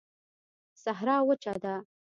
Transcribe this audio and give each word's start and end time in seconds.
صحرا 0.83 1.17
وچه 1.27 1.53
ده 1.63 1.75